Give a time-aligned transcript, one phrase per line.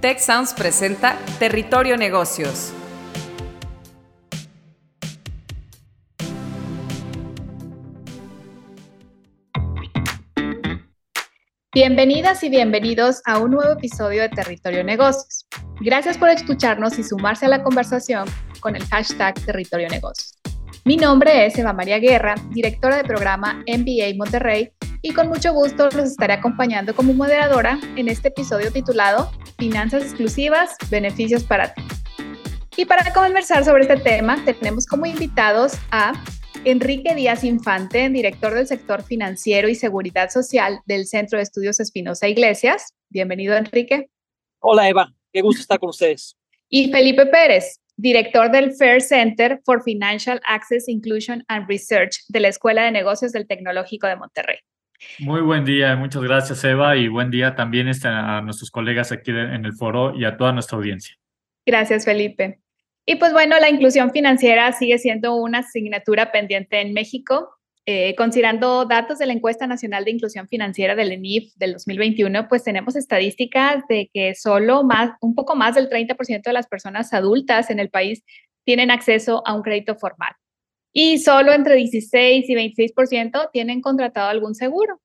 [0.00, 2.72] Tech Sounds presenta Territorio Negocios.
[11.74, 15.46] Bienvenidas y bienvenidos a un nuevo episodio de Territorio Negocios.
[15.80, 18.28] Gracias por escucharnos y sumarse a la conversación
[18.60, 20.38] con el hashtag Territorio Negocios.
[20.84, 24.70] Mi nombre es Eva María Guerra, directora de programa MBA Monterrey,
[25.02, 30.76] y con mucho gusto los estaré acompañando como moderadora en este episodio titulado Finanzas exclusivas,
[30.90, 31.82] beneficios para ti.
[32.76, 36.12] Y para conversar sobre este tema, tenemos como invitados a
[36.64, 42.28] Enrique Díaz Infante, director del sector financiero y seguridad social del Centro de Estudios Espinosa
[42.28, 42.94] Iglesias.
[43.08, 44.10] Bienvenido, Enrique.
[44.60, 45.12] Hola, Eva.
[45.32, 46.36] Qué gusto estar con ustedes.
[46.68, 52.48] Y Felipe Pérez, director del Fair Center for Financial Access, Inclusion and Research de la
[52.48, 54.58] Escuela de Negocios del Tecnológico de Monterrey.
[55.20, 59.30] Muy buen día, muchas gracias Eva y buen día también este, a nuestros colegas aquí
[59.30, 61.14] en el foro y a toda nuestra audiencia.
[61.64, 62.60] Gracias Felipe.
[63.06, 67.50] Y pues bueno, la inclusión financiera sigue siendo una asignatura pendiente en México.
[67.86, 72.62] Eh, considerando datos de la encuesta nacional de inclusión financiera del ENIF del 2021, pues
[72.62, 77.70] tenemos estadísticas de que solo más, un poco más del 30% de las personas adultas
[77.70, 78.24] en el país
[78.64, 80.32] tienen acceso a un crédito formal
[80.92, 85.00] y solo entre 16 y 26% tienen contratado algún seguro.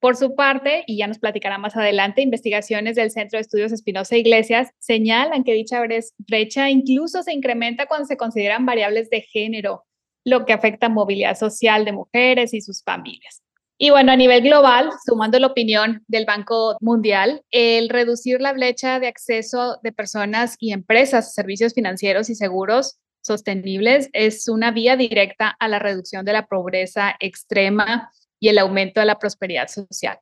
[0.00, 4.16] Por su parte, y ya nos platicará más adelante, investigaciones del Centro de Estudios Espinosa
[4.16, 5.82] Iglesias señalan que dicha
[6.18, 9.84] brecha incluso se incrementa cuando se consideran variables de género,
[10.24, 13.42] lo que afecta movilidad social de mujeres y sus familias.
[13.76, 19.00] Y bueno, a nivel global, sumando la opinión del Banco Mundial, el reducir la brecha
[19.00, 24.96] de acceso de personas y empresas a servicios financieros y seguros sostenibles es una vía
[24.96, 30.18] directa a la reducción de la pobreza extrema y el aumento de la prosperidad social.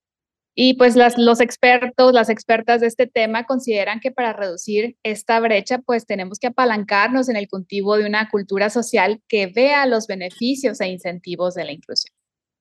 [0.60, 5.78] Y pues los expertos, las expertas de este tema consideran que para reducir esta brecha,
[5.78, 10.80] pues tenemos que apalancarnos en el cultivo de una cultura social que vea los beneficios
[10.80, 12.17] e incentivos de la inclusión.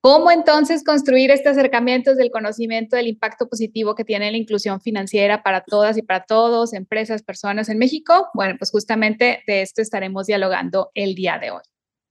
[0.08, 5.42] ¿Cómo entonces construir este acercamiento del conocimiento del impacto positivo que tiene la inclusión financiera
[5.42, 8.30] para todas y para todos, empresas, personas en México?
[8.32, 11.60] Bueno, pues justamente de esto estaremos dialogando el día de hoy.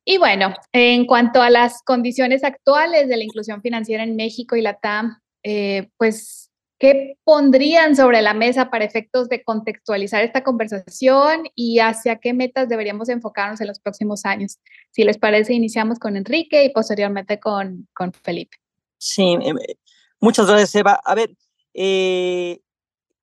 [0.05, 4.61] Y bueno, en cuanto a las condiciones actuales de la inclusión financiera en México y
[4.61, 6.46] la TAM, eh, pues
[6.79, 12.69] ¿Qué pondrían sobre la mesa para efectos de contextualizar esta conversación y hacia qué metas
[12.69, 14.59] deberíamos enfocarnos en los próximos años?
[14.91, 18.57] Si les parece, iniciamos con Enrique y posteriormente con, con Felipe.
[18.99, 19.57] Sí, em,
[20.19, 20.99] muchas gracias, Eva.
[21.03, 21.31] A ver,
[21.73, 22.59] eh,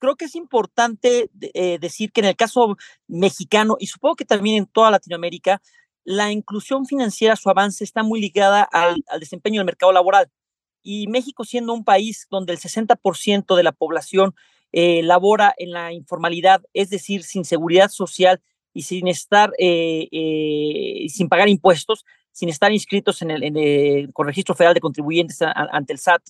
[0.01, 2.77] creo que es importante eh, decir que en el caso
[3.07, 5.63] mexicano, y supongo que también en toda Latinoamérica,
[6.03, 10.29] la inclusión financiera, su avance está muy ligada al desempeño del mercado laboral
[10.85, 14.37] y México siendo un país donde el 60% de la población
[14.73, 18.41] eh, labora en la informalidad, es decir, sin seguridad social
[18.73, 24.55] y sin estar, eh, eh, sin pagar impuestos, sin estar inscritos en el, con registro
[24.55, 26.23] federal de contribuyentes ante el SAT,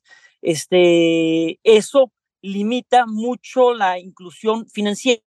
[0.43, 2.13] este, eso
[2.43, 5.23] limita mucho la inclusión financiera,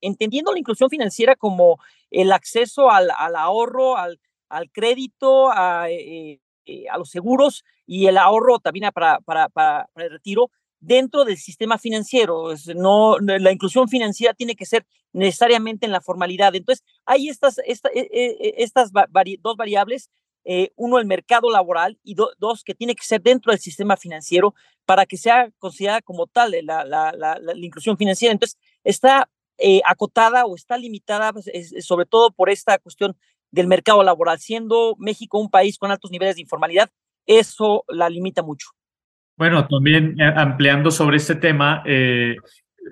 [0.00, 1.78] entendiendo la inclusión financiera como
[2.10, 6.40] el acceso al, ahorro, al, al crédito, a, eh,
[6.90, 11.78] a los seguros y el ahorro también para, para, para, el retiro dentro del sistema
[11.78, 12.54] financiero.
[12.76, 16.54] No, la inclusión financiera tiene que ser necesariamente en la formalidad.
[16.54, 18.90] Entonces, hay estas, e, e, e, estas
[19.40, 20.10] dos variables.
[20.44, 24.54] Eh, uno, el mercado laboral y dos, que tiene que ser dentro del sistema financiero
[24.86, 28.32] para que sea considerada como tal la, la, la, la inclusión financiera.
[28.32, 29.28] Entonces, está
[29.58, 31.50] eh, acotada o está limitada pues,
[31.84, 33.14] sobre todo por esta cuestión
[33.50, 34.38] del mercado laboral.
[34.38, 36.90] Siendo México un país con altos niveles de informalidad,
[37.26, 38.68] eso la limita mucho.
[39.36, 42.36] Bueno, también eh, ampliando sobre este tema, eh,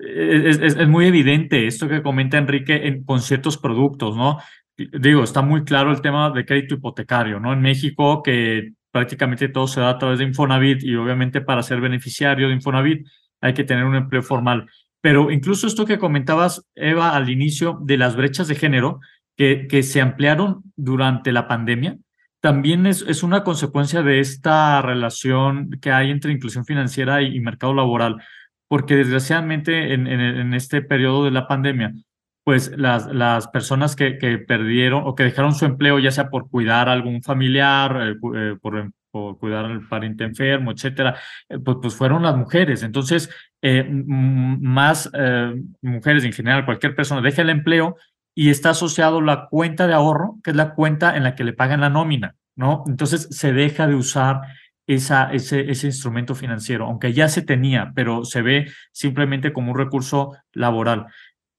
[0.01, 4.39] es, muy evidente esto que comenta Enrique en, con ciertos productos, ¿no?
[4.77, 7.53] Digo, está muy claro el tema de crédito hipotecario, ¿no?
[7.53, 11.81] En México, que prácticamente todo se da a través de Infonavit y obviamente para ser
[11.81, 13.05] beneficiario de Infonavit
[13.41, 14.67] hay que tener un empleo formal.
[15.01, 18.99] Pero incluso esto que comentabas, Eva, al inicio de las brechas de género,
[19.39, 21.97] que, se ampliaron durante la pandemia,
[22.41, 27.73] también es, es, una consecuencia de esta relación que hay entre inclusión financiera y, mercado
[27.73, 28.17] laboral,
[28.67, 31.93] porque desgraciadamente en, en, este periodo de la pandemia,
[32.43, 36.49] pues las, las personas que, que, perdieron o que dejaron su empleo, ya sea por
[36.49, 41.15] cuidar a algún familiar, eh, eh, por, por, cuidar al pariente enfermo, etcétera,
[41.47, 42.83] eh, pues, pues fueron las mujeres.
[42.83, 43.29] Entonces,
[43.61, 45.09] más
[45.81, 47.95] mujeres en general, cualquier persona deja el empleo
[48.35, 51.53] y está asociado la cuenta de ahorro, que es la cuenta en la que le
[51.53, 52.83] pagan la nómina, ¿no?
[52.87, 54.41] Entonces se deja de usar
[54.87, 60.35] ese, ese instrumento financiero, aunque ya se tenía, pero se ve simplemente como un recurso
[60.53, 61.05] laboral.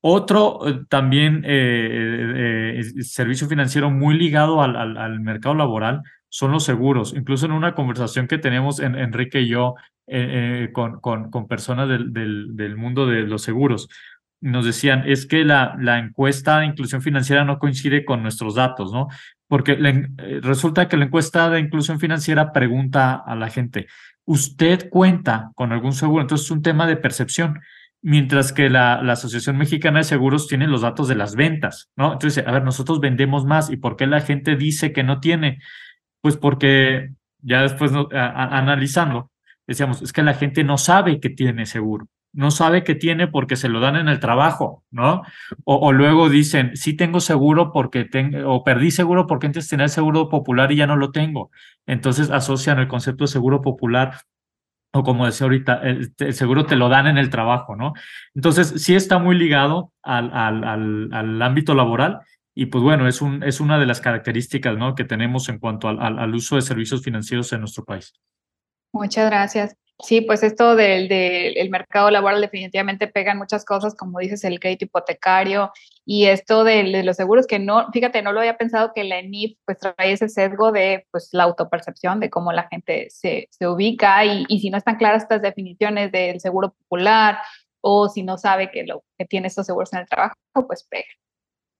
[0.03, 6.65] Otro eh, también eh, eh, servicio financiero muy ligado al, al, mercado laboral son los
[6.65, 7.13] seguros.
[7.15, 9.75] Incluso en una conversación que tenemos en, Enrique y yo
[10.73, 13.89] con, con, personas del, del, mundo de los seguros,
[14.41, 18.93] nos decían, es que la, la encuesta de inclusión financiera no coincide con nuestros datos,
[18.93, 19.09] ¿no?
[19.49, 19.77] Porque
[20.43, 23.87] resulta que la encuesta de inclusión financiera pregunta a la gente,
[24.25, 26.23] ¿usted cuenta con algún seguro?
[26.23, 27.61] Entonces es un tema de percepción
[28.03, 32.13] mientras que la, la, Asociación Mexicana de Seguros tiene los datos de las ventas, ¿no?
[32.13, 35.59] Entonces, a ver, nosotros vendemos más, ¿y por qué la gente dice que no tiene?
[36.21, 37.11] Pues porque
[37.43, 39.31] ya después analizando,
[39.67, 43.57] decíamos, es que la gente no sabe que tiene seguro, no sabe que tiene porque
[43.57, 45.23] se lo dan en el trabajo, ¿no?
[45.65, 49.91] O, luego dicen, sí tengo seguro porque tengo, o perdí seguro porque antes tenía el
[49.91, 51.51] seguro popular y ya no lo tengo.
[51.87, 54.15] Entonces asocian el concepto de seguro popular
[54.93, 57.93] o como decía ahorita, el, seguro te lo dan en el trabajo, ¿no?
[58.35, 60.65] Entonces, sí está muy ligado al, al,
[61.13, 62.21] al, ámbito laboral
[62.57, 64.97] y pues bueno, es, un, es una de las características, ¿no?
[64.97, 68.15] Que tenemos en cuanto al, al uso de servicios financieros en nuestro país.
[68.93, 69.77] Muchas gracias.
[70.03, 74.87] Sí, pues esto del, del mercado laboral definitivamente pegan muchas cosas, como dices, el crédito
[74.87, 75.73] hipotecario
[76.05, 79.57] y esto de, los seguros, que no, fíjate, no lo había pensado que la ENIF
[79.65, 84.25] pues trae ese sesgo de pues la autopercepción de cómo la gente se, se ubica
[84.25, 87.39] y, y, si no están claras estas definiciones del seguro popular
[87.81, 90.35] o si no sabe que, lo, que tiene estos seguros en el trabajo,
[90.67, 91.07] pues pega.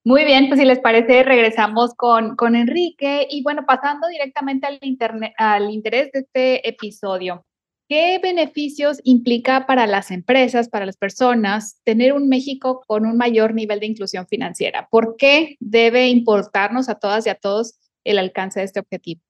[0.03, 4.79] Muy bien, pues si les parece, regresamos con, con Enrique y bueno, pasando directamente al,
[4.81, 7.45] internet, al interés de este episodio.
[7.91, 13.53] ¿Qué beneficios implica para las empresas, para las personas, tener un México con un mayor
[13.53, 14.87] nivel de inclusión financiera?
[14.93, 19.23] ¿Por qué debe importarnos a todas y a todos el alcance de este objetivo?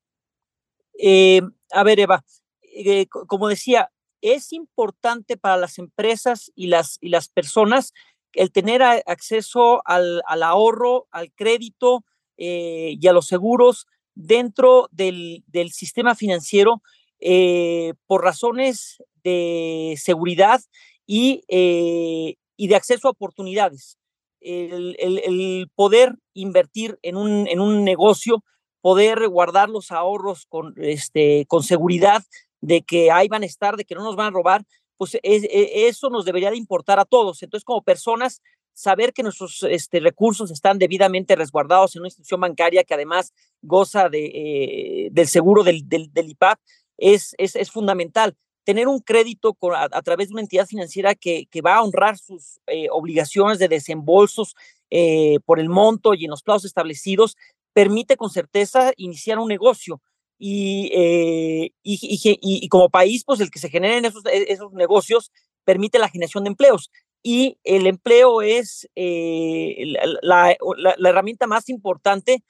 [0.98, 1.40] Eh,
[1.72, 2.22] a ver, Eva,
[2.60, 3.90] eh, como decía,
[4.20, 7.94] es importante para las empresas y las, y las personas
[8.34, 12.04] el tener acceso al, ahorro, al crédito
[12.36, 16.82] eh, y a los seguros dentro del, del sistema financiero
[17.20, 20.60] eh, por razones de seguridad
[21.06, 23.98] y, eh, y, de acceso a oportunidades.
[24.40, 28.42] El, poder invertir en un, en un, negocio,
[28.80, 32.22] poder guardar los ahorros con, este, con seguridad
[32.62, 34.64] de que ahí van a estar, de que no nos van a robar,
[34.96, 37.42] pues e, eso nos debería de importar a todos.
[37.42, 38.40] Entonces, como personas,
[38.72, 44.08] saber que nuestros este, recursos están debidamente resguardados en una institución bancaria que además goza
[44.08, 46.58] de, eh, del seguro del, del, del IPAP,
[47.00, 48.36] es, es, fundamental.
[48.64, 52.60] Tener un crédito a, través de una entidad financiera que, que va a honrar sus
[52.66, 54.54] eh, obligaciones de desembolsos
[54.90, 57.36] eh, por el monto y en los plazos establecidos
[57.72, 60.00] permite con certeza iniciar un negocio.
[60.38, 65.32] Y, eh, y, y, como país, pues el que se generen esos, e, esos negocios
[65.64, 66.90] permite la generación de empleos.
[67.22, 70.56] Y el empleo es la,
[70.96, 72.42] la, herramienta más importante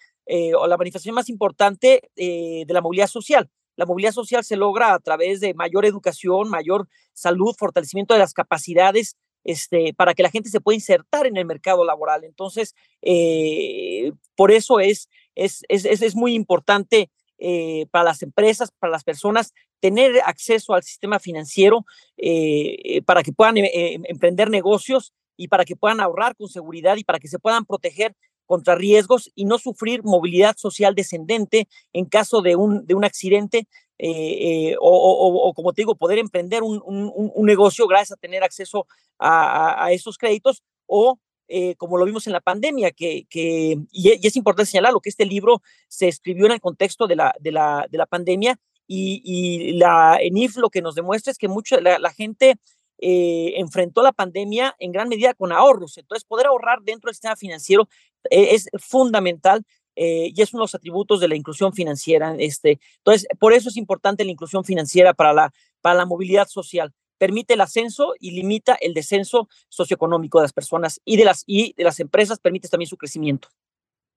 [0.57, 3.51] o la manifestación más importante de la movilidad social.
[3.81, 8.35] La movilidad social se logra a través de mayor educación, mayor salud, fortalecimiento de las
[8.35, 12.25] capacidades este, para que la gente se pueda insertar en el mercado laboral.
[12.25, 18.91] Entonces, eh, por eso es, es, es, es muy importante eh, para las empresas, para
[18.91, 21.87] las personas, tener acceso al sistema financiero
[22.19, 27.19] eh, para que puedan emprender negocios y para que puedan ahorrar con seguridad y para
[27.19, 28.15] que se puedan proteger
[28.51, 33.69] contra riesgos y no sufrir movilidad social descendente en caso de un, de un accidente
[33.97, 38.89] eh, eh, o, como te digo, poder emprender un, un, negocio gracias a tener acceso
[39.21, 44.27] a, a, esos créditos o eh, como lo vimos en la pandemia, que, que y,
[44.27, 47.87] es importante señalarlo, que este libro se escribió en el contexto de la, de la,
[47.89, 52.11] de la pandemia y, y la ENIF lo que nos demuestra es que mucho, la
[52.11, 52.57] gente
[53.03, 55.97] eh, enfrentó la pandemia en gran medida con ahorros.
[55.97, 57.89] Entonces, poder ahorrar dentro del sistema financiero
[58.31, 59.65] eh, es fundamental
[59.97, 62.35] eh, y es uno de los atributos de la inclusión financiera.
[62.39, 66.93] Este, entonces, por eso es importante la inclusión financiera para la, para la movilidad social.
[67.17, 71.73] Permite el ascenso y limita el descenso socioeconómico de las personas y de las, y
[71.79, 73.49] de las empresas, permite también su crecimiento.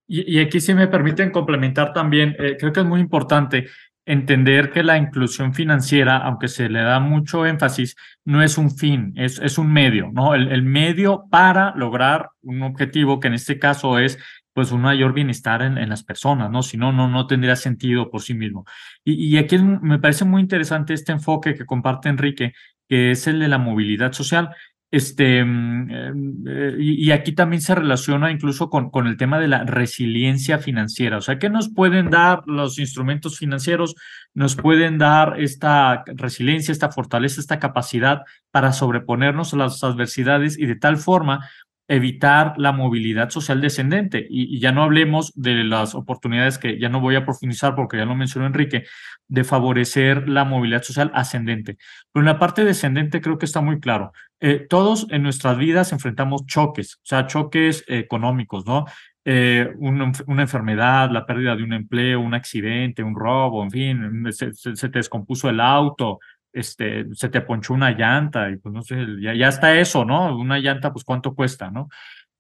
[0.07, 3.67] Y, y aquí si me permiten complementar también, creo que es muy importante
[4.05, 7.95] entender que la inclusión financiera, aunque se le da mucho énfasis,
[8.25, 10.36] no es un fin, es, es un medio, ¿no?
[10.36, 14.19] El, el, medio para lograr un objetivo que en este caso es
[14.53, 16.62] pues un mayor bienestar en, en las personas, ¿no?
[16.63, 18.65] Si no, no, no tendría sentido por sí mismo.
[19.03, 22.53] Y, y aquí me parece muy interesante este enfoque que comparte Enrique,
[22.88, 24.50] que es el de la movilidad social.
[24.93, 29.63] Este, mm, eh, y, aquí también se relaciona incluso con, con el tema de la
[29.63, 31.17] resiliencia financiera.
[31.17, 33.95] O sea, ¿qué nos pueden dar los instrumentos financieros?
[34.35, 38.21] Nos pueden dar esta resiliencia, esta fortaleza, esta capacidad
[38.51, 41.50] para sobreponernos a las adversidades y de tal forma
[41.87, 44.25] evitar la movilidad social descendente.
[44.29, 48.05] Y, ya no hablemos de las oportunidades que ya no voy a profundizar porque ya
[48.05, 48.85] lo mencionó Enrique,
[49.27, 51.77] de favorecer la movilidad social ascendente.
[52.11, 54.11] Pero en la parte descendente creo que está muy claro.
[54.39, 58.85] Eh, todos en nuestras vidas enfrentamos choques, o sea, choques económicos, ¿no?
[59.25, 60.11] Eh, una,
[60.41, 65.49] enfermedad, la pérdida de un empleo, un accidente, un robo, en fin, se te descompuso
[65.49, 66.19] el auto,
[66.53, 70.38] este, se te ponchó una llanta y pues no sé, ya, ya está eso, ¿no?
[70.38, 71.89] Una llanta, pues cuánto cuesta, ¿no?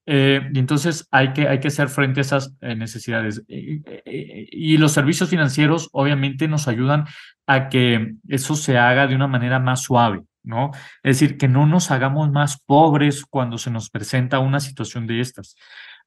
[0.05, 3.41] Eh, y entonces hay que, hay que hacer frente a esas eh, necesidades.
[3.47, 7.05] y los servicios financieros obviamente nos ayudan
[7.47, 10.71] a que eso se haga de una manera más suave, ¿no?
[11.03, 15.21] Es decir, que no nos hagamos más pobres cuando se nos presenta una situación de
[15.21, 15.55] estas.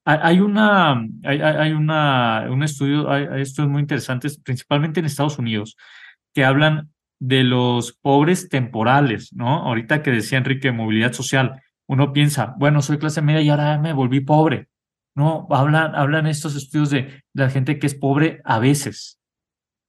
[0.04, 0.92] Hay una,
[1.24, 5.76] hay, hay una, un estudio, hay estudios muy interesantes, principalmente en Estados Unidos,
[6.32, 9.62] que hablan de los pobres temporales, ¿no?
[9.64, 13.92] Ahorita que decía Enrique, movilidad social, uno piensa, bueno, soy clase media y ahora me
[13.92, 14.68] volví pobre.
[15.14, 19.18] No, hablan, hablan estos estudios de, la gente que es pobre a veces.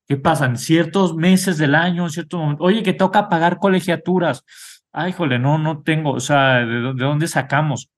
[0.08, 0.46] ¿Qué pasa?
[0.46, 4.46] En ciertos meses del año, en cierto momento, oye, que toca pagar colegiaturas.
[4.94, 7.90] Ay, jole, no, no tengo, o sea, ¿de, dónde sacamos?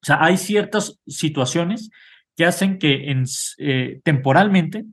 [0.00, 1.90] O sea, hay ciertas situaciones
[2.36, 3.12] que hacen que
[3.58, 4.84] eh, temporalmente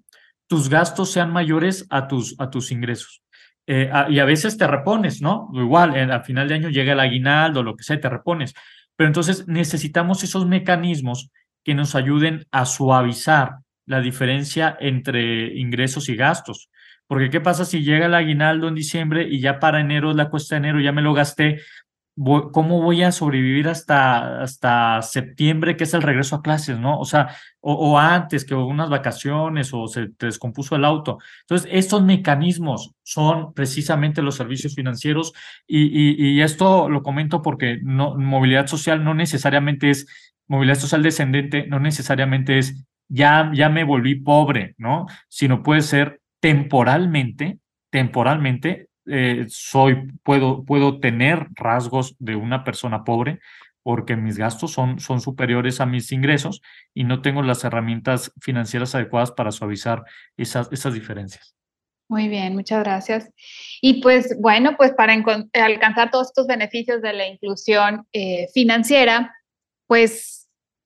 [0.47, 3.21] tus gastos sean mayores a tus, a tus ingresos.
[3.69, 5.49] Eh, y a veces te repones, ¿no?
[5.53, 8.53] Igual, al final de año llega el aguinaldo, lo que sea, te repones.
[8.95, 11.29] Pero entonces necesitamos esos mecanismos
[11.63, 16.69] que nos ayuden a suavizar la diferencia entre ingresos y gastos.
[17.07, 20.55] Porque ¿qué pasa si llega el aguinaldo en diciembre y ya para enero la cuesta
[20.55, 21.61] de enero ya me lo gasté?
[22.17, 26.99] ¿Cómo voy a sobrevivir hasta, hasta septiembre, que es el regreso a clases, ¿no?
[26.99, 31.19] O sea, o, antes que unas vacaciones o se te descompuso el auto.
[31.41, 35.33] Entonces, estos mecanismos son precisamente los servicios financieros
[35.67, 40.07] y, y, esto lo comento porque no, movilidad social no necesariamente es,
[40.47, 45.05] movilidad social descendente no necesariamente es ya, ya me volví pobre, ¿no?
[45.29, 47.59] Sino puede ser temporalmente,
[47.89, 53.39] temporalmente eh, soy, puedo, puedo tener rasgos de una persona pobre
[53.83, 56.61] porque mis gastos son, son superiores a mis ingresos
[56.93, 60.03] y no tengo las herramientas financieras adecuadas para suavizar
[60.35, 61.55] esas, esas diferencias.
[62.09, 63.29] Muy bien, muchas gracias.
[63.81, 65.13] Y pues bueno, pues para
[65.53, 69.33] alcanzar todos estos beneficios de la inclusión eh, financiera,
[69.87, 70.36] pues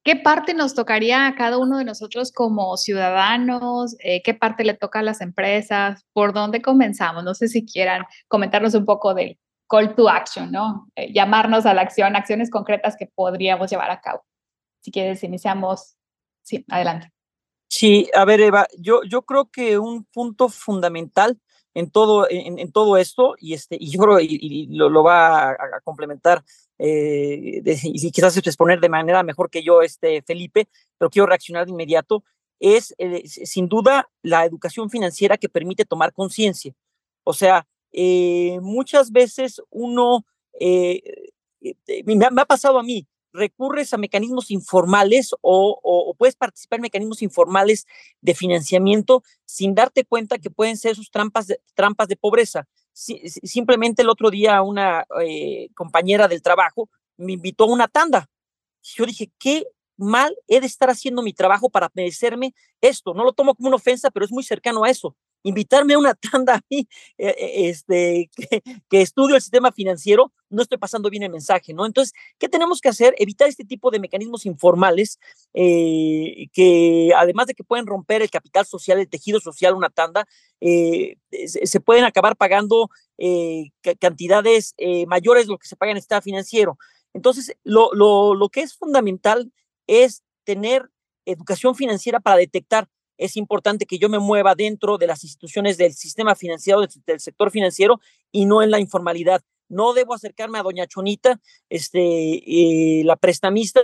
[0.04, 3.96] ¿Qué parte nos tocaría a cada uno de nosotros como ciudadanos?
[4.00, 6.04] Eh, ¿Qué parte le toca a las empresas?
[6.12, 7.24] ¿Por dónde comenzamos?
[7.24, 9.38] No sé si quieran comentarnos un poco del
[9.70, 10.88] call to action, ¿no?
[10.96, 14.26] Eh, llamarnos a la acción, acciones concretas que podríamos llevar a cabo.
[14.82, 15.96] Si quieres, iniciamos.
[16.42, 17.12] Sí, adelante.
[17.68, 21.40] Sí, a ver, Eva, yo, yo creo que un punto fundamental
[21.74, 26.44] en todo, en, todo esto, y, este, y yo creo, y, lo, va a, complementar
[26.84, 31.72] eh, y quizás exponer de manera mejor que yo, este, Felipe, pero quiero reaccionar de
[31.72, 32.24] inmediato,
[32.60, 36.74] es eh, sin duda la educación financiera que permite tomar conciencia.
[37.24, 40.26] O sea, eh, muchas veces uno,
[40.60, 47.86] me, ha pasado a mí, recurres a mecanismos informales o, puedes participar en mecanismos informales
[48.22, 52.68] de financiamiento sin darte cuenta que pueden ser sus trampas de, trampas de pobreza.
[52.94, 58.30] Simplemente el otro día una eh, compañera del trabajo me invitó a una tanda.
[58.82, 59.66] Yo dije, ¿qué
[59.98, 63.14] mal he de estar haciendo mi trabajo para merecerme esto?
[63.14, 66.14] No lo tomo como una ofensa, pero es muy cercano a eso invitarme a una
[66.32, 68.30] tanda a mí, eh, eh, este,
[68.90, 71.86] que, estudio el sistema financiero, no estoy pasando bien el mensaje, ¿no?
[71.86, 73.16] Entonces, ¿qué tenemos que hacer?
[73.18, 75.20] Evitar este tipo de mecanismos informales
[75.54, 80.26] eh, que, además de que pueden romper el capital social, el tejido social, una tanda,
[80.62, 82.90] se pueden acabar pagando
[84.00, 84.76] cantidades
[85.08, 86.78] mayores de lo que se paga en el sistema financiero.
[87.14, 89.52] Entonces, lo, lo, lo que es fundamental
[89.88, 90.90] es tener
[91.26, 92.88] educación financiera para detectar
[93.22, 97.52] es importante que yo me mueva dentro de las instituciones del sistema financiero, del, sector
[97.52, 98.00] financiero
[98.32, 99.44] y no en la informalidad.
[99.70, 103.82] No debo acercarme a doña Chonita, este, eh, la prestamista,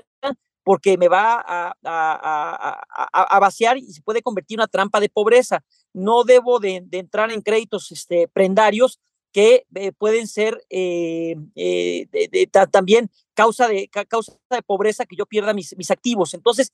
[0.63, 5.63] porque me va a, a, vaciar y se puede convertir en una trampa de pobreza.
[5.94, 9.00] No debo de, entrar en créditos este, prendarios
[9.32, 11.36] que eh, pueden ser eh,
[12.72, 16.34] también causa de, causa de pobreza que yo pierda mis, mis activos.
[16.34, 16.74] Entonces,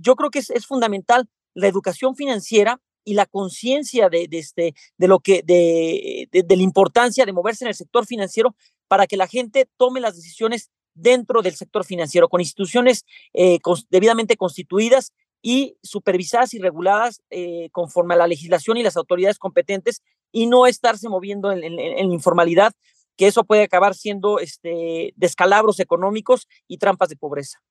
[0.00, 5.08] yo creo que es, es fundamental la educación financiera y la conciencia de, este, de
[5.08, 8.54] lo que, de, de, la importancia de moverse en el sector financiero
[8.88, 14.36] para que la gente tome las decisiones dentro del sector financiero, con instituciones eh, debidamente
[14.36, 20.02] constituidas y supervisadas y reguladas eh, conforme a la legislación y las autoridades competentes
[20.32, 22.72] y no estarse moviendo en, en, informalidad,
[23.16, 27.62] que eso puede acabar siendo este, descalabros económicos y trampas de pobreza.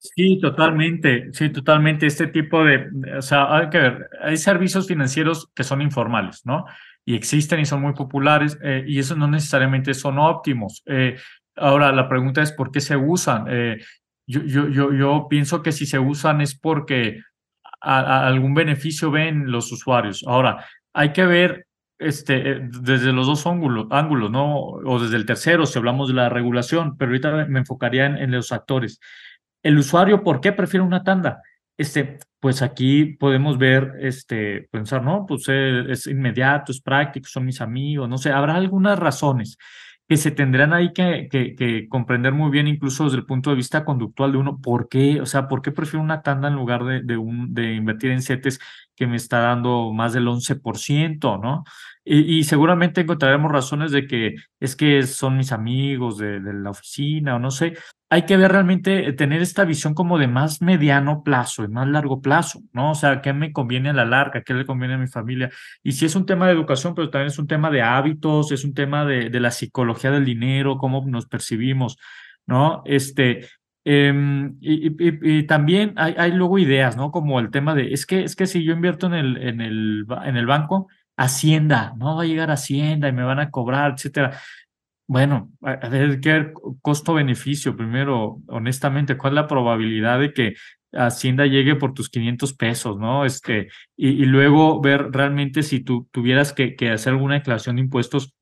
[0.00, 2.06] Sí, totalmente, sí, totalmente.
[2.06, 2.86] Este tipo de,
[3.18, 6.66] o sea, hay que ver, hay servicios financieros que son informales, ¿no?
[7.04, 10.82] Y existen y son muy populares eh, y eso no necesariamente son óptimos.
[10.86, 11.16] Eh,
[11.56, 13.46] ahora, la pregunta es por qué se usan.
[13.48, 13.78] Eh,
[14.26, 17.20] yo, yo, yo, yo pienso que si se usan es porque
[17.80, 20.24] algún beneficio ven los usuarios.
[20.26, 21.66] Ahora, hay que ver
[21.98, 24.58] este, desde los dos ángulos, ángulos, ¿no?
[24.60, 28.52] O desde el tercero, si hablamos de la regulación, pero ahorita me enfocaría en los
[28.52, 29.00] actores
[29.62, 31.42] el usuario, ¿por qué prefiere una tanda?
[31.76, 37.44] Este, pues aquí podemos ver, este, pensar, no, pues eh, es inmediato, es práctico, son
[37.46, 39.58] mis amigos, no sé, habrá algunas razones
[40.08, 43.84] que se tendrán ahí que, que, comprender muy bien, incluso desde el punto de vista
[43.84, 45.20] conductual de uno, ¿por qué?
[45.20, 48.22] O sea, ¿por qué prefiero una tanda en lugar de, de, un, de invertir en
[48.22, 48.58] CETES
[48.96, 51.64] que me está dando más del 11%, ¿no?
[52.10, 56.70] Y, y, seguramente encontraremos razones de que es que son mis amigos de, de la
[56.70, 57.74] oficina o no sé,
[58.10, 61.86] hay que ver realmente, eh, tener esta visión como de más mediano plazo y más
[61.86, 62.92] largo plazo, ¿no?
[62.92, 64.42] O sea, ¿qué me conviene a la larga?
[64.42, 65.50] ¿Qué le conviene a mi familia?
[65.82, 68.64] Y si es un tema de educación, pero también es un tema de hábitos, es
[68.64, 71.98] un tema de, de la psicología del dinero, cómo nos percibimos,
[72.46, 72.82] ¿no?
[72.86, 73.46] Este,
[73.84, 77.10] em, y, y, también hay, hay, luego ideas, ¿no?
[77.10, 80.06] Como el tema de, es que, es que si yo invierto en el, en el,
[80.24, 80.88] en el banco,
[81.18, 84.38] Hacienda, no va a llegar Hacienda y me van a cobrar, etcétera.
[85.08, 90.54] Bueno, a ver qué costo-beneficio primero, honestamente, ¿cuál es la probabilidad de que
[90.92, 93.24] Hacienda llegue por tus 500 pesos, ¿no?
[93.24, 97.82] Este, y, y luego ver realmente si tú tuvieras que, que, hacer alguna declaración de
[97.82, 98.34] impuestos.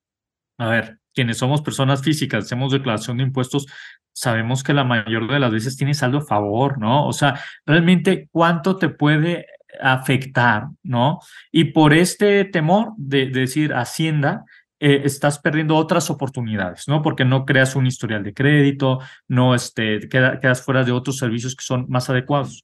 [0.59, 3.67] A ver, quienes somos personas físicas, hacemos declaración de impuestos,
[4.13, 7.07] sabemos que la mayor de las veces tiene saldo a favor, ¿no?
[7.07, 9.47] O sea, realmente cuánto te puede
[9.81, 11.21] afectar, ¿no?
[11.53, 14.45] Y por este temor de, de decir Hacienda,
[14.79, 17.01] eh, estás perdiendo otras oportunidades, ¿no?
[17.01, 21.65] Porque no creas un historial de crédito, no este, quedas fuera de otros servicios que
[21.65, 22.63] son más adecuados.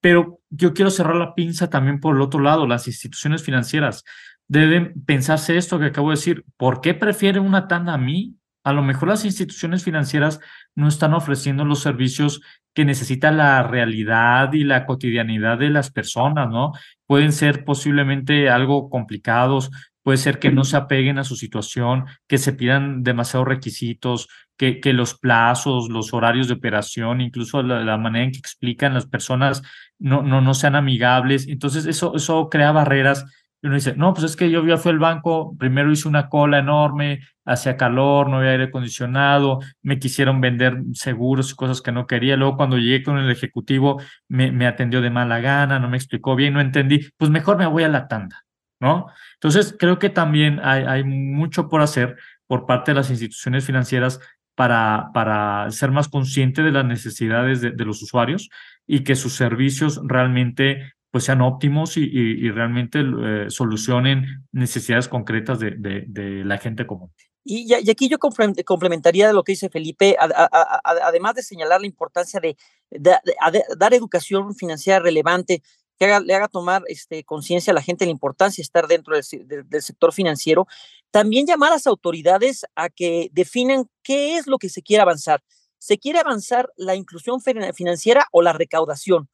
[0.00, 4.04] Pero yo quiero cerrar la pinza también por el otro lado, las instituciones financieras
[4.46, 8.34] deben pensarse esto que acabo de decir, ¿por qué prefieren una tanda a mí?
[8.64, 10.40] A lo mejor las instituciones financieras
[10.74, 12.40] no están ofreciendo los servicios
[12.72, 16.72] que necesita la realidad y la cotidianidad de las personas, ¿no?
[17.06, 19.70] Pueden ser posiblemente algo complicados,
[20.02, 24.80] puede ser que no se apeguen a su situación, que se pidan demasiados requisitos, que,
[24.92, 29.62] los plazos, los horarios de operación, incluso la, manera en que explican las personas
[29.98, 31.48] no, no, no sean amigables.
[31.48, 33.24] Entonces, eso, eso crea barreras.
[33.64, 36.58] Y uno dice, no, pues es que yo fui al banco, primero hice una cola
[36.58, 42.06] enorme, hacía calor, no había aire acondicionado, me quisieron vender seguros y cosas que no
[42.06, 42.36] quería.
[42.36, 46.36] Luego, cuando llegué con el ejecutivo, me, me atendió de mala gana, no me explicó
[46.36, 47.08] bien, no entendí.
[47.16, 48.44] Pues mejor me voy a la tanda.
[48.80, 49.06] ¿no?
[49.36, 54.20] Entonces, creo que también hay, hay mucho por hacer por parte de las instituciones financieras
[54.54, 58.50] para, para ser más consciente de las necesidades de, los usuarios
[58.86, 65.60] y que sus servicios realmente pues sean óptimos y, y, realmente eh, solucionen necesidades concretas
[65.60, 67.12] de, de, la gente común.
[67.44, 72.56] Y, y, aquí yo complementaría lo que dice Felipe, además de señalar la importancia de,
[72.90, 75.62] dar educación financiera relevante
[76.00, 79.14] que le haga tomar este, conciencia a la gente de la importancia de estar dentro
[79.14, 80.66] del, del, sector financiero.
[81.12, 85.44] También llamar a las autoridades a que definen qué es lo que se quiere avanzar.
[85.78, 89.28] ¿Se quiere avanzar la inclusión financiera o la recaudación?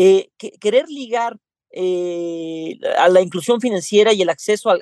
[0.00, 1.38] Eh, que, querer ligar
[1.72, 4.80] eh, a la inclusión financiera y el acceso al,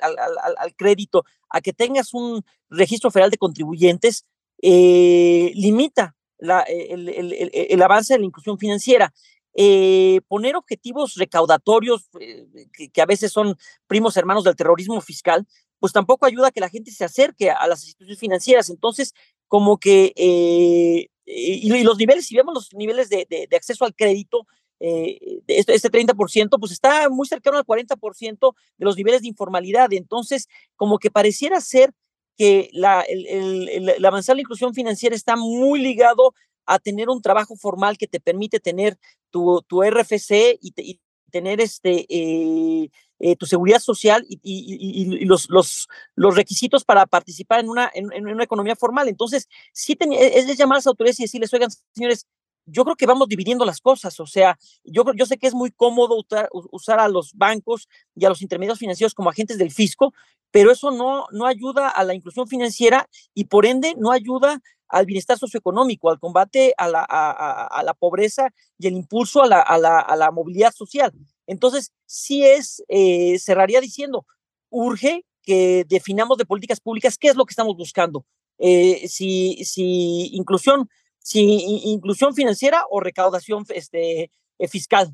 [0.75, 4.27] crédito a que tengas un registro federal de contribuyentes
[4.61, 9.11] eh, limita la, el, el, avance de la inclusión financiera.
[9.59, 12.45] Eh, poner objetivos recaudatorios eh,
[12.93, 15.47] que, a veces son primos hermanos del terrorismo fiscal,
[15.79, 18.69] pues tampoco ayuda a que la gente se acerque a, las instituciones financieras.
[18.69, 19.15] Entonces,
[19.47, 24.45] como que, eh, y, los niveles, si vemos los niveles de, acceso al crédito,
[24.79, 29.91] este, este 30%, pues está muy cercano al 40% de los niveles de informalidad.
[29.93, 31.93] Entonces, como que pareciera ser
[32.37, 36.33] que la, el, el, el, avanzar la inclusión financiera está muy ligado
[36.65, 38.97] a tener un trabajo formal que te permite tener
[39.31, 45.49] tu, tu RFC y, tener este, eh, eh, tu seguridad social y, y, y, los,
[45.49, 49.09] los, los requisitos para participar en una, en, en una economía formal.
[49.09, 52.25] Entonces, sí es, es llamar a las autoridades y decirles, oigan, señores,
[52.67, 55.71] yo creo que vamos dividiendo las cosas, o sea, yo, yo sé que es muy
[55.71, 60.13] cómodo usar, usar, a los bancos y a los intermediarios financieros como agentes del fisco,
[60.51, 65.05] pero eso no, no ayuda a la inclusión financiera y por ende no ayuda al
[65.05, 69.77] bienestar socioeconómico, al combate a la, a, la pobreza y el impulso a la, a
[69.77, 71.11] la, a la movilidad social.
[71.45, 74.25] Entonces, sí es, eh, cerraría diciendo,
[74.69, 78.25] urge que definamos de políticas públicas qué es lo que estamos buscando.
[78.59, 80.89] Eh, si, si inclusión,
[81.27, 81.41] si
[81.83, 85.09] inclusión financiera o recaudación este, eh, fiscal.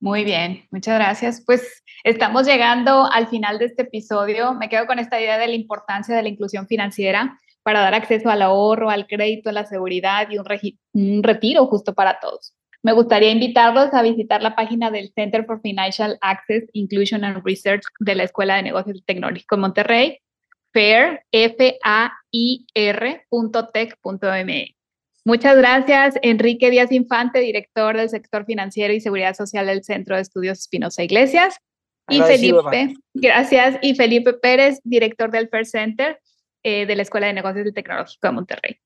[0.00, 1.44] Muy bien, muchas gracias.
[1.46, 4.52] Pues estamos llegando al final de este episodio.
[4.54, 8.30] Me quedo con esta idea de la importancia de la inclusión financiera para dar acceso
[8.30, 10.46] al ahorro, al crédito, a la seguridad y un,
[10.94, 12.56] un retiro justo para todos.
[12.82, 17.84] Me gustaría invitarlos a visitar la página del Center for Financial Access, Inclusion and Research
[18.00, 20.18] de la Escuela de Negocios Tecnológicos Monterrey,
[20.72, 24.74] FAIR, f a i r.tech.me.
[25.24, 30.22] Muchas gracias, Enrique Díaz Infante, director del sector financiero y seguridad social del Centro de
[30.22, 31.58] Estudios Espinosa Iglesias.
[32.08, 33.78] Y Felipe, gracias.
[33.80, 36.20] Y Felipe Pérez, director del FAIR Center
[36.64, 38.76] eh, de la Escuela de Negocios del Tecnológico de Monterrey.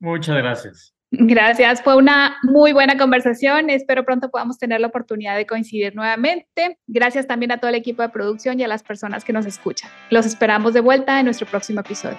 [0.00, 0.94] Muchas gracias.
[1.14, 3.68] Gracias, fue una muy buena conversación.
[3.68, 6.78] Espero pronto podamos tener la oportunidad de coincidir nuevamente.
[6.86, 9.90] Gracias también a todo el equipo de producción y a las personas que nos escuchan.
[10.08, 12.18] Los esperamos de vuelta en nuestro próximo episodio.